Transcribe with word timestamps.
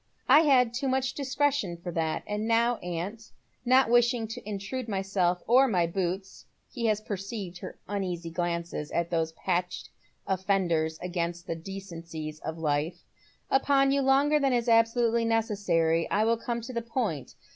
"I 0.27 0.39
had 0.39 0.73
too 0.73 0.87
much 0.87 1.13
discretion 1.13 1.77
for 1.77 1.91
that. 1.91 2.23
And 2.25 2.47
now, 2.47 2.77
aunt, 2.77 3.29
not 3.63 3.87
wishing 3.87 4.27
to 4.29 4.49
intrude 4.49 4.89
myself 4.89 5.43
or 5.45 5.67
my 5.67 5.85
boots 5.85 6.43
(he 6.71 6.87
has 6.87 6.99
perceived 7.01 7.59
her 7.59 7.77
uneasy 7.87 8.31
glances 8.31 8.89
at 8.89 9.11
those 9.11 9.33
patched 9.33 9.89
ofEenders 10.27 10.99
against 11.03 11.45
the 11.45 11.53
decencies 11.55 12.39
of 12.39 12.57
life) 12.57 13.03
upon 13.51 13.91
you 13.91 14.01
longer 14.01 14.39
than 14.39 14.53
is 14.53 14.67
absolutely 14.67 15.23
necessary, 15.23 16.09
I 16.09 16.23
will 16.23 16.35
come 16.37 16.61
to 16.61 16.73
the 16.73 16.81
point. 16.81 17.35